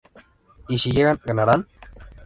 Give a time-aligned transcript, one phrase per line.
[0.67, 1.67] Y si llegan, ¿ganarán?